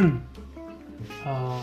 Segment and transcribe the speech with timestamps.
[0.00, 1.60] uh,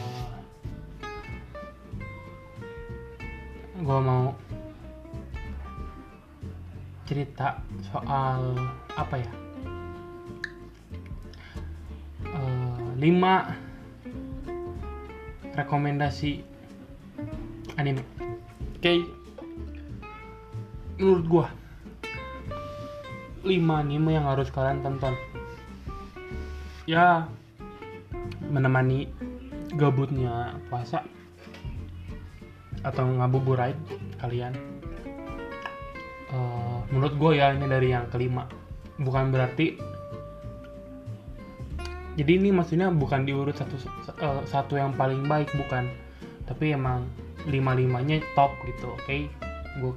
[3.77, 4.33] gue mau
[7.07, 8.53] cerita soal
[8.93, 9.31] apa ya?
[12.27, 13.57] Uh, lima
[15.57, 16.45] rekomendasi
[17.81, 18.05] anime.
[18.77, 18.81] Oke.
[18.81, 18.99] Okay.
[20.97, 21.47] menurut gue
[23.45, 25.13] lima anime yang harus kalian tonton.
[26.89, 27.29] Ya
[28.47, 29.11] menemani
[29.75, 31.03] gabutnya puasa
[32.85, 33.75] atau ngabuburit
[34.21, 34.55] kalian.
[36.27, 38.47] Uh, menurut gue ya ini dari yang kelima.
[38.97, 39.77] Bukan berarti
[42.17, 43.77] jadi ini maksudnya bukan diurut satu
[44.25, 45.91] uh, satu yang paling baik bukan.
[46.47, 47.05] Tapi emang
[47.45, 49.03] lima limanya top gitu oke?
[49.05, 49.27] Okay?
[49.77, 49.93] gue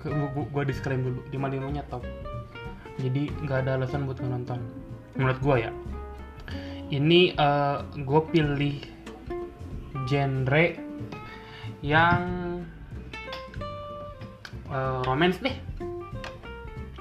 [0.53, 2.05] gue disclaim dulu lima limanya top.
[3.01, 4.61] Jadi nggak ada alasan buat nonton.
[5.17, 5.73] Menurut gue ya
[6.91, 8.77] ini uh, gue pilih
[10.11, 10.67] genre
[11.81, 12.23] yang
[14.69, 15.57] uh, romance deh.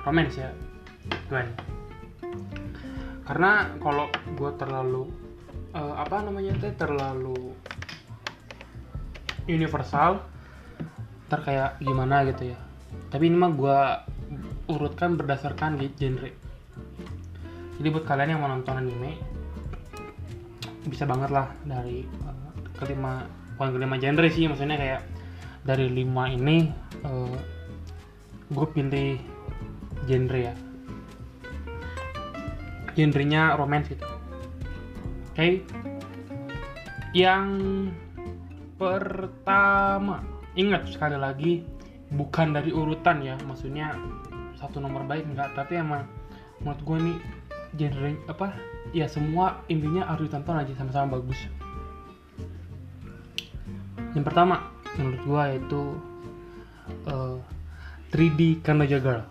[0.05, 0.49] Romance ya
[1.29, 1.41] gue
[3.29, 5.05] karena kalau gue terlalu
[5.77, 7.53] uh, apa namanya teh terlalu
[9.45, 10.25] universal
[11.29, 12.59] ntar kayak gimana gitu ya.
[13.13, 13.79] Tapi ini mah gue
[14.73, 16.33] urutkan berdasarkan genre.
[17.77, 19.13] Jadi buat kalian yang mau nonton anime
[20.89, 22.49] bisa banget lah dari uh,
[22.81, 25.01] kelima bukan kelima genre sih maksudnya kayak
[25.63, 26.71] dari lima ini
[27.05, 27.37] uh,
[28.49, 29.21] gue pilih
[30.09, 30.55] genre ya
[32.97, 34.17] genrenya romance gitu oke
[35.37, 35.61] okay.
[37.13, 37.47] yang
[38.79, 40.23] pertama
[40.57, 41.61] ingat sekali lagi
[42.09, 43.93] bukan dari urutan ya maksudnya
[44.57, 46.09] satu nomor baik enggak tapi emang
[46.59, 47.17] menurut gue nih
[47.77, 48.57] genre apa
[48.95, 51.37] ya semua intinya harus ditonton aja sama-sama bagus.
[54.17, 55.81] Yang pertama menurut gue yaitu
[57.05, 57.37] uh,
[58.09, 59.21] 3D Kanoja Girl.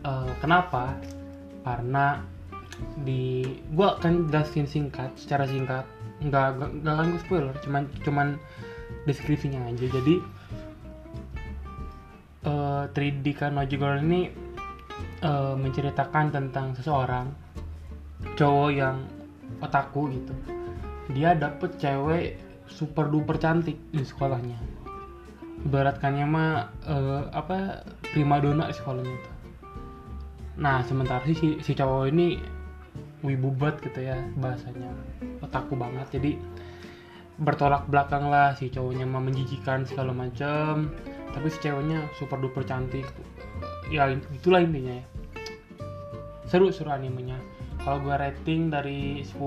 [0.00, 0.96] Uh, kenapa?
[1.60, 2.24] Karena
[3.04, 3.44] di
[3.76, 5.84] gue akan jelasin singkat secara singkat
[6.24, 8.28] nggak nggak akan gue spoiler cuman cuman
[9.04, 9.86] deskripsinya aja.
[9.92, 10.14] Jadi
[12.48, 14.32] uh, 3D Kanoja Girl ini
[15.24, 17.32] uh, menceritakan tentang seseorang
[18.36, 19.04] cowok yang
[19.60, 20.34] otaku gitu.
[21.10, 22.38] Dia dapet cewek
[22.70, 24.58] super duper cantik di sekolahnya.
[25.66, 26.50] Ibaratkannya mah
[26.88, 29.30] uh, apa primadona di sekolahnya itu
[30.60, 32.36] nah sementara si si cowok ini
[33.24, 34.92] wibubat gitu ya bahasanya.
[35.40, 36.20] Otaku banget.
[36.20, 36.36] Jadi
[37.40, 40.92] bertolak belakang lah si cowoknya mah menjijikan segala macam
[41.32, 43.08] tapi si ceweknya super duper cantik
[43.90, 45.04] ya itulah intinya ya.
[46.46, 47.34] Seru seru animenya.
[47.82, 49.40] Kalau gue rating dari 10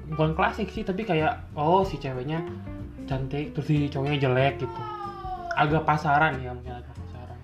[0.06, 2.42] bukan klasik sih tapi kayak oh si ceweknya
[3.10, 4.80] cantik terus si cowoknya jelek gitu.
[5.56, 7.38] Agak pasaran ya mungkin agak pasaran.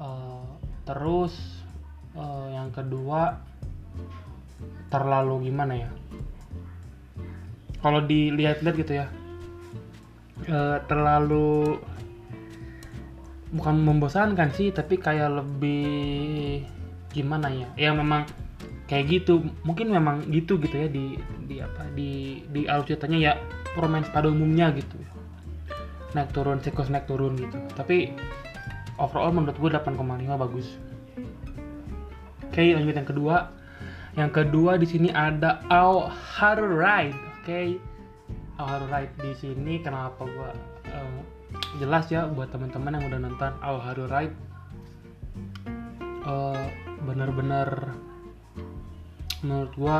[0.00, 0.46] Uh,
[0.88, 1.34] terus
[2.16, 3.40] uh, yang kedua
[4.88, 5.90] terlalu gimana ya?
[7.80, 9.06] Kalau dilihat-lihat gitu ya
[10.48, 11.80] uh, terlalu
[13.50, 16.62] bukan membosankan sih tapi kayak lebih
[17.10, 17.68] gimana ya?
[17.76, 18.24] Ya memang
[18.90, 19.46] kayak gitu.
[19.62, 21.14] Mungkin memang gitu gitu ya di
[21.46, 23.32] di apa di di alur ceritanya ya
[23.78, 24.98] romance pada umumnya gitu.
[26.18, 27.54] Naik turun siklus naik turun gitu.
[27.78, 28.10] Tapi
[28.98, 29.94] overall menurut gue 8,5
[30.34, 30.66] bagus.
[32.50, 33.36] Oke okay, lanjut yang kedua.
[34.18, 37.46] Yang kedua di sini ada Our Haru Ride oke.
[37.46, 37.78] Okay.
[38.58, 40.50] Our Ride di sini kenapa gue
[40.90, 41.20] uh,
[41.78, 44.36] jelas ya buat teman-teman yang udah nonton Our Haru Ride
[46.26, 46.66] uh,
[47.06, 47.94] bener-bener
[49.42, 49.98] menurut gua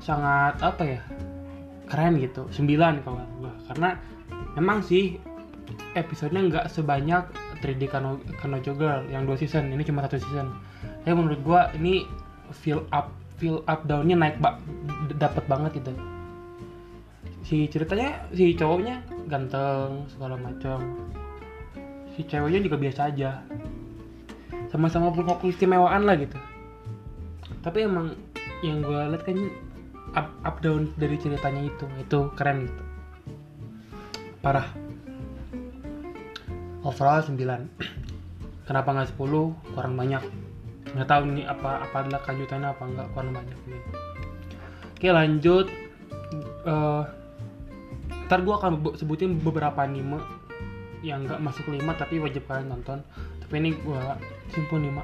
[0.00, 1.00] sangat apa ya
[1.88, 2.48] keren gitu.
[2.50, 3.52] 9 kalau gua.
[3.70, 3.96] Karena
[4.56, 5.18] memang sih
[5.94, 7.24] episodenya nggak sebanyak
[7.62, 9.72] 3D Kano, Kanojo Girl yang dua season.
[9.72, 10.52] Ini cuma satu season.
[11.04, 12.04] Tapi menurut gua ini
[12.52, 14.60] feel up feel up downnya naik bak
[15.16, 15.92] dapat banget gitu.
[17.44, 20.80] Si ceritanya si cowoknya ganteng segala macam.
[22.14, 23.42] Si ceweknya juga biasa aja.
[24.70, 26.38] Sama-sama punya keistimewaan lah gitu
[27.64, 28.12] tapi emang
[28.60, 29.38] yang gue lihat kan
[30.12, 32.84] up, up down dari ceritanya itu itu keren gitu.
[34.44, 34.68] Parah.
[36.84, 37.40] Overall 9
[38.68, 40.22] kenapa nggak 10 kurang banyak.
[40.92, 43.82] Nggak tahu ini apa apa adalah kelanjutannya apa enggak kurang banyak nih
[45.04, 45.66] oke lanjut.
[46.64, 47.02] Eh,
[48.24, 50.16] ntar gue akan sebutin beberapa anime
[51.04, 53.04] yang nggak masuk 5 tapi wajib kalian nonton.
[53.44, 54.00] Tapi ini gue
[54.48, 54.96] simpul 5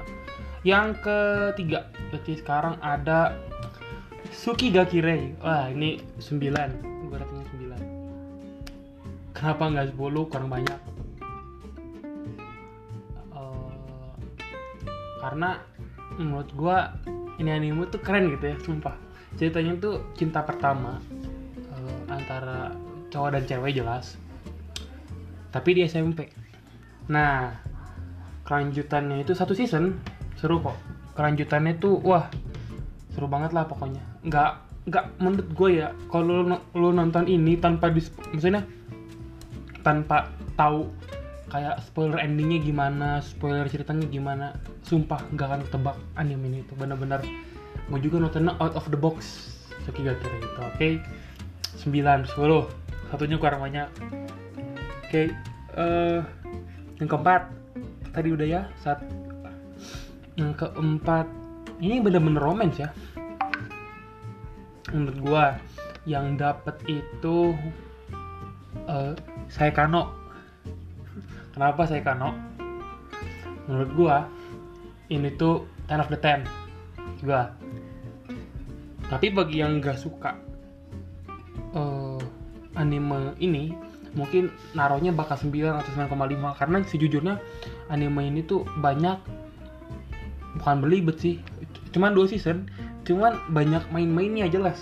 [0.61, 3.37] yang ketiga berarti sekarang ada
[4.29, 6.37] Suki Gakirei wah ini 9
[7.09, 7.71] gue ratingnya 9
[9.41, 10.79] kenapa nggak 10 kurang banyak.
[13.33, 14.09] Eh,
[15.17, 15.57] karena
[16.21, 16.93] menurut gua
[17.41, 18.93] ini anime tuh keren gitu ya sumpah.
[19.41, 21.01] Ceritanya tuh cinta pertama
[21.57, 22.77] eh, antara
[23.09, 24.13] cowok dan cewek jelas.
[25.49, 26.29] Tapi di SMP
[27.09, 27.57] nah
[28.45, 29.97] kelanjutannya itu satu season
[30.41, 30.73] seru kok.
[31.13, 32.25] Kelanjutannya tuh wah
[33.13, 34.01] seru banget lah pokoknya.
[34.25, 34.51] Nggak
[34.89, 38.65] nggak menurut gue ya kalau lu, lu nonton ini tanpa dis maksudnya
[39.85, 40.89] tanpa tahu
[41.53, 47.21] kayak spoiler endingnya gimana spoiler ceritanya gimana sumpah nggak akan tebak anime ini itu benar-benar
[47.93, 49.51] gue juga nontonnya out of the box
[49.85, 50.89] Suki gak kira itu oke?
[51.81, 53.87] 9 10 satunya kurang banyak.
[55.07, 55.33] Oke
[55.71, 56.19] eh
[56.99, 57.47] yang keempat
[58.11, 59.01] tadi udah ya saat
[60.41, 61.29] yang keempat
[61.77, 62.89] ini bener-bener romance ya.
[64.89, 65.45] Menurut gua
[66.09, 67.53] yang dapat itu
[68.89, 69.13] eh
[69.53, 70.09] saya Kano.
[71.53, 72.33] Kenapa saya Kano?
[73.69, 74.17] Menurut gua
[75.13, 77.53] ini tuh 10 of the 10 gua.
[79.05, 80.33] Tapi bagi yang nggak suka
[81.75, 82.21] eh,
[82.79, 83.75] anime ini
[84.11, 87.35] mungkin naruhnya bakal 9 atau 9,5 karena sejujurnya
[87.87, 89.19] anime ini tuh banyak
[90.61, 91.41] bukan belibet sih.
[91.89, 92.69] Cuman dua season.
[93.03, 94.77] Cuman banyak main-mainnya jelas.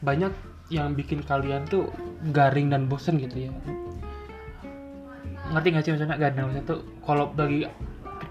[0.00, 0.32] Banyak
[0.72, 1.92] yang bikin kalian tuh
[2.32, 3.52] garing dan bosen gitu ya.
[5.52, 6.16] Ngerti gak sih maksudnya?
[6.16, 7.68] Garing dan bosen tuh kalau bagi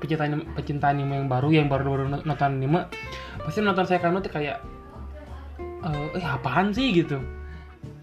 [0.02, 2.90] pecinta anime, pecinta anime yang baru yang baru baru nonton anime
[3.46, 4.58] pasti nonton saya tuh kayak
[5.84, 6.90] eh eh, apaan sih?
[6.96, 7.22] gitu.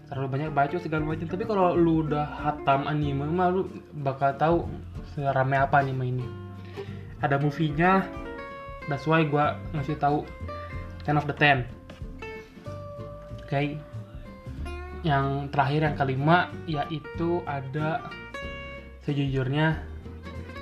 [0.07, 1.27] Terlalu banyak baca segala macam.
[1.27, 3.67] Tapi kalau lu udah hatam anime mah lu
[3.99, 4.57] bakal tahu
[5.11, 6.25] serame apa anime ini.
[7.21, 8.20] Ada movie-nya
[8.89, 10.25] that's why gua ngasih tahu
[11.05, 11.65] 10 of the 10
[13.45, 13.61] oke
[15.01, 16.37] yang terakhir yang kelima
[16.69, 18.05] yaitu ada
[19.01, 19.81] sejujurnya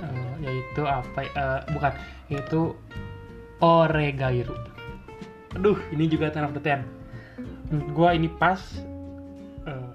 [0.00, 1.92] eh, yaitu apa eh, bukan
[2.32, 2.72] yaitu
[3.60, 4.56] Oregairu.
[5.52, 6.80] Aduh ini juga 10 of the 10
[7.68, 8.58] menurut gua ini pas
[9.68, 9.90] eh,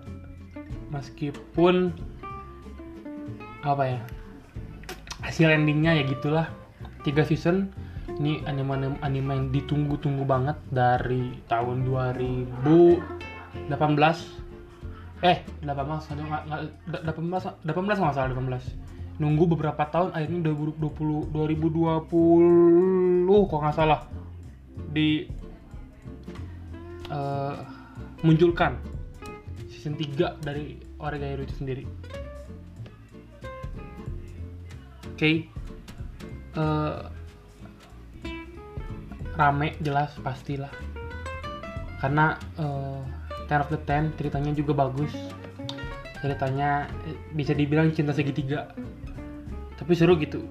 [0.94, 1.90] meskipun
[3.66, 4.00] apa ya
[5.26, 6.48] hasil endingnya ya gitulah.
[7.02, 7.70] Tiga season
[8.16, 13.68] ini anime anime yang ditunggu-tunggu banget dari tahun 2018
[15.24, 16.62] eh 18 ada nggak nggak-
[17.12, 24.04] 18 18 nggak salah 18 nunggu beberapa tahun akhirnya 2020 2020 kok nggak salah
[24.92, 25.28] di
[27.12, 27.56] eh,
[28.24, 28.76] munculkan
[29.72, 31.84] season 3 dari Oregairu itu sendiri.
[35.16, 35.52] Oke
[36.56, 37.00] Eh,
[39.36, 40.72] rame jelas pastilah.
[42.00, 43.00] Karena uh,
[43.46, 45.12] Ten of the Ten ceritanya juga bagus.
[46.24, 48.74] Ceritanya eh, bisa dibilang cinta segitiga.
[49.78, 50.42] Tapi seru gitu.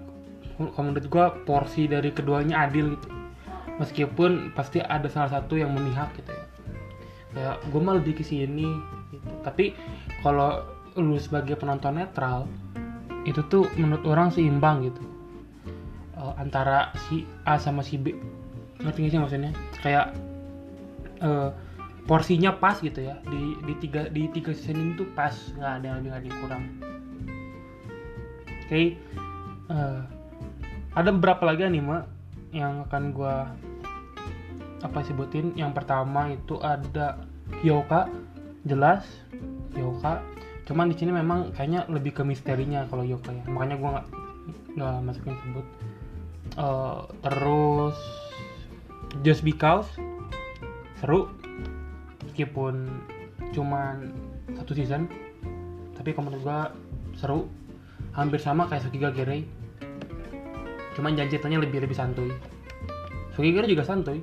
[0.55, 3.09] Kalau menurut gua porsi dari keduanya adil gitu.
[3.75, 6.47] Meskipun pasti ada salah satu yang memihak gitu ya.
[7.35, 8.71] Kayak gue mah lebih ke sini
[9.11, 9.27] gitu.
[9.43, 9.75] tapi
[10.23, 10.63] kalau
[10.95, 12.47] lu sebagai penonton netral
[13.27, 15.03] itu tuh menurut orang seimbang gitu.
[16.15, 18.15] Eh, antara si A sama si B
[18.85, 19.53] ngerti gak sih maksudnya?
[19.81, 20.07] Kayak
[21.25, 21.51] eh,
[22.05, 23.17] porsinya pas gitu ya.
[23.25, 26.29] Di di tiga di tiga season ini tuh pas nggak ada yang lebih nggak ada
[26.29, 26.65] yang kurang.
[28.65, 28.83] Oke
[29.73, 30.01] eh,
[30.95, 32.05] ada beberapa lagi anime
[32.55, 33.51] yang akan gua
[34.85, 35.57] apa sebutin.
[35.57, 37.25] Yang pertama itu ada
[37.65, 38.09] Hyoka
[38.65, 39.05] jelas
[39.77, 40.25] Hyoka
[40.65, 43.45] cuman di sini memang kayaknya lebih ke misterinya kalau Hyoka ya.
[43.49, 44.07] Makanya gua nggak
[44.77, 45.67] nggak masukin sebut.
[46.55, 47.99] Eh, terus
[49.23, 49.87] Just Because
[50.99, 51.31] seru
[52.25, 52.89] meskipun
[53.53, 54.11] cuman
[54.57, 55.07] satu season
[55.95, 56.61] tapi kalau menurut gua
[57.15, 57.47] seru
[58.17, 59.47] hampir sama kayak Sukiga Gerei
[60.95, 62.31] cuman jangan ceritanya lebih lebih santuy.
[63.35, 64.23] Sukiga juga santuy.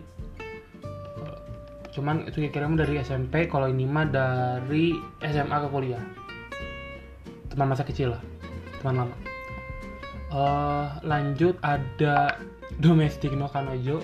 [1.91, 6.03] Cuman Sukiga mah dari SMP kalau ini mah dari SMA ke kuliah.
[7.51, 8.24] Teman masa kecil lah
[8.79, 9.15] teman lama.
[10.31, 12.39] Eh, lanjut ada
[12.79, 14.00] Domestic no Kanojo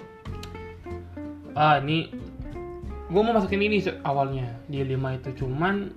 [1.57, 2.13] ah ini
[3.09, 5.29] gue mau masukin ini awalnya di 5 itu.
[5.43, 5.89] Cuman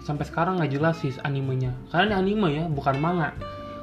[0.00, 1.76] sampai sekarang nggak jelas sih animenya.
[1.92, 3.36] Karena ini anime ya bukan manga.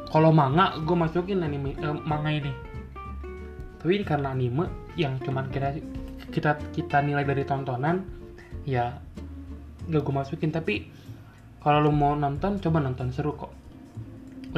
[0.09, 2.51] Kalau manga gue masukin anime eh, manga ini.
[3.77, 4.65] Tapi ini karena anime
[4.97, 5.77] yang cuman kita
[6.33, 8.01] kita kita nilai dari tontonan
[8.65, 8.97] ya
[9.85, 10.49] gak gue masukin.
[10.49, 10.89] Tapi
[11.61, 13.53] kalau lu mau nonton coba nonton seru kok.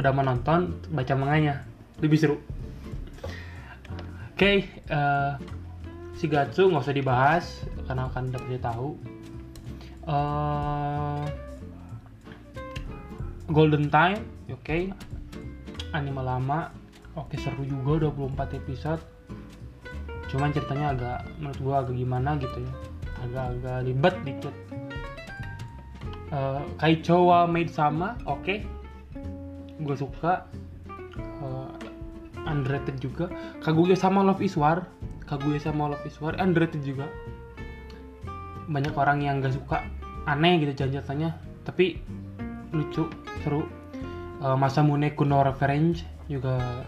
[0.00, 1.66] Udah mau nonton baca manganya.
[2.00, 2.36] Lebih seru.
[4.32, 4.56] Oke okay,
[4.88, 5.36] uh,
[6.20, 7.44] si Gatsu nggak usah dibahas
[7.88, 8.88] karena akan udah pasti tahu.
[10.04, 11.24] Uh,
[13.48, 14.20] Golden Time
[14.52, 14.60] oke.
[14.60, 14.92] Okay.
[15.96, 16.70] anime lama
[17.16, 19.00] oke seru juga 24 episode.
[20.28, 22.72] Cuman ceritanya agak menurut gua agak gimana gitu ya.
[23.24, 24.56] Agak-agak ribet dikit.
[26.30, 28.44] Uh, Kaichowa Maid sama oke.
[28.44, 28.58] Okay.
[29.80, 30.44] gue suka.
[31.40, 31.72] Uh,
[32.44, 33.32] underrated juga.
[33.64, 34.84] Kaguya sama Love is War
[35.30, 37.06] Kaguya sama Love is War underrated juga.
[38.66, 39.86] Banyak orang yang gak suka.
[40.26, 41.30] Aneh gitu jangan
[41.62, 42.02] tapi
[42.74, 43.06] lucu
[43.46, 43.62] seru.
[44.40, 46.82] Uh, Masamune Kuno Reference juga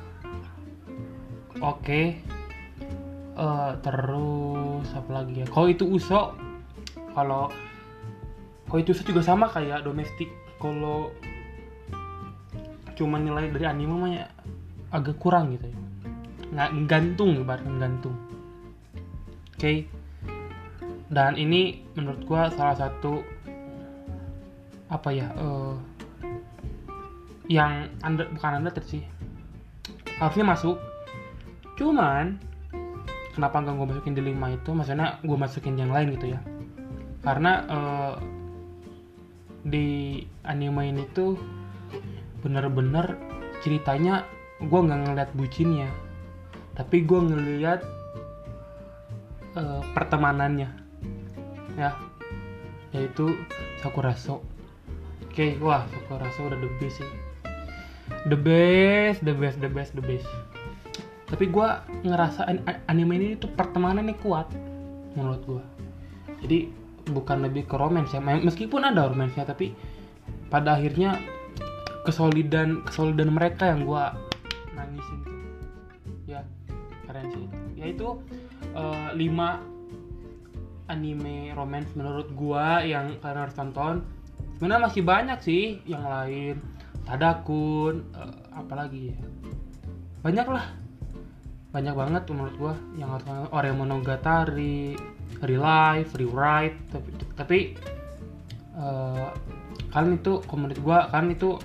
[1.62, 1.78] oke.
[1.84, 2.04] Okay.
[3.38, 5.46] uh, terus apa lagi ya?
[5.46, 6.34] Kalau itu uso.
[7.14, 7.46] Kalau
[8.66, 10.32] kalau itu uso juga sama kayak domestik.
[10.58, 11.14] Kalau
[12.98, 14.26] cuma nilai dari anime mah ya
[14.90, 15.78] agak kurang gitu ya.
[16.52, 18.31] Nggak gantung ibaratnya gantung
[19.62, 19.86] okay.
[21.14, 23.22] dan ini menurut gua salah satu
[24.90, 25.78] apa ya uh,
[27.52, 29.02] yang anda bukan anda sih.
[30.20, 30.80] Harusnya masuk.
[31.76, 32.40] Cuman
[33.34, 34.70] kenapa nggak gue masukin di lima itu?
[34.72, 36.40] Maksudnya gue masukin yang lain gitu ya.
[37.22, 38.14] Karena uh,
[39.62, 41.38] di anime ini tuh
[42.42, 43.14] bener-bener
[43.62, 44.26] ceritanya
[44.62, 45.88] gue nggak ngeliat bucinnya.
[46.72, 47.80] Tapi gue ngeliat
[49.56, 50.68] uh, pertemanannya.
[51.76, 51.96] Ya.
[52.92, 53.32] Yaitu
[53.80, 54.44] Sakuraso.
[55.24, 57.10] Oke okay, wah Sakuraso udah the best sih.
[58.28, 60.28] The best the best the best the best.
[61.32, 61.68] Tapi gue
[62.04, 62.44] ngerasa
[62.92, 64.52] anime ini tuh pertemanannya kuat
[65.16, 65.64] menurut gue
[66.42, 66.58] jadi
[67.08, 68.20] bukan lebih ke romance ya.
[68.20, 69.72] Meskipun ada romansnya tapi
[70.50, 71.16] pada akhirnya
[72.02, 74.04] kesolidan kesolidan mereka yang gue
[74.74, 75.38] nangisin tuh.
[76.26, 76.42] Ya
[77.06, 77.46] keren sih.
[77.78, 78.18] Ya itu
[78.76, 79.14] uh,
[80.90, 84.04] anime romance menurut gue yang kalian harus tonton.
[84.58, 86.60] Sebenarnya masih banyak sih yang lain.
[87.02, 89.18] Tadakun uh, apalagi ya?
[90.22, 90.66] Banyak lah.
[91.72, 94.92] Banyak banget menurut gua yang harus Ore Monogatari,
[95.40, 97.58] Relive, Rewrite tapi, tapi
[98.76, 99.32] uh,
[99.88, 101.56] kalian itu komunitas gua kalian itu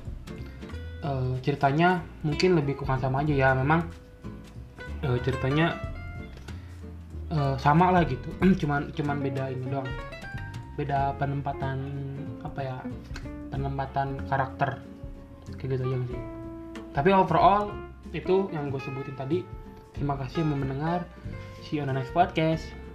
[1.03, 3.49] uh, ceritanya mungkin lebih kurang sama aja ya.
[3.51, 3.83] Memang
[5.03, 5.75] uh, ceritanya
[7.31, 8.29] uh, sama lah gitu.
[8.62, 9.89] Cuman cuman beda ini doang.
[10.77, 11.77] Beda penempatan
[12.46, 12.77] apa ya
[13.50, 14.84] penempatan karakter.
[15.57, 16.22] Kayak gitu aja sih.
[16.93, 17.72] Tapi overall
[18.13, 19.39] itu yang gue sebutin tadi.
[19.96, 21.07] Terima kasih yang mendengar.
[21.65, 22.87] See you on the next podcast.